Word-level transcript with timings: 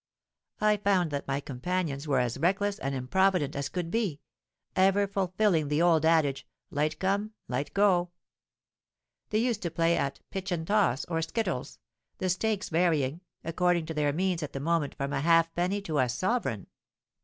I 0.59 0.77
found 0.77 1.11
that 1.11 1.27
my 1.27 1.39
companions 1.39 2.07
were 2.07 2.17
as 2.17 2.39
reckless 2.39 2.79
and 2.79 2.95
improvident 2.95 3.55
as 3.55 3.69
could 3.69 3.91
be,—ever 3.91 5.05
fulfilling 5.05 5.67
the 5.67 5.83
old 5.83 6.07
adage, 6.07 6.47
'Light 6.71 6.97
come, 6.97 7.33
light 7.47 7.71
go.' 7.75 8.09
They 9.29 9.37
used 9.37 9.61
to 9.61 9.69
play 9.69 9.95
at 9.95 10.19
'pitch 10.31 10.51
and 10.51 10.65
toss,' 10.65 11.05
or 11.05 11.21
skittles, 11.21 11.77
the 12.17 12.29
stakes 12.29 12.69
varying, 12.69 13.21
according 13.43 13.85
to 13.85 13.93
their 13.93 14.11
means 14.11 14.41
at 14.41 14.53
the 14.53 14.59
moment, 14.59 14.95
from 14.95 15.13
a 15.13 15.21
halfpenny 15.21 15.83
to 15.83 15.99
a 15.99 16.09
sovereign. 16.09 16.65